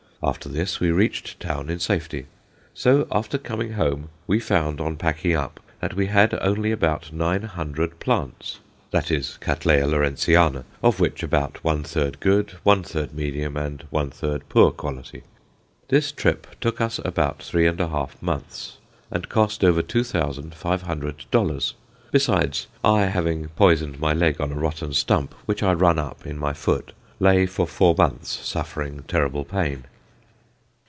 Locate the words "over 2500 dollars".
19.63-21.73